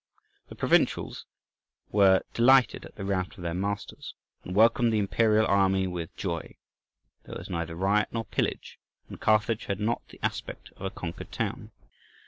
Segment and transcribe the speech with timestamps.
[0.47, 1.27] The provincials
[1.91, 6.55] were delighted at the rout of their masters, and welcomed the imperial army with joy;
[7.25, 8.79] there was neither riot nor pillage,
[9.09, 11.69] and Carthage had not the aspect of a conquered town.